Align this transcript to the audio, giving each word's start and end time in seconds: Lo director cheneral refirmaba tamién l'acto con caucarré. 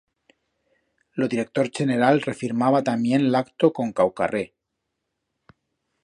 Lo 1.19 1.27
director 1.33 1.69
cheneral 1.75 2.23
refirmaba 2.29 2.81
tamién 2.87 3.23
l'acto 3.33 3.67
con 3.77 3.87
caucarré. 3.99 4.43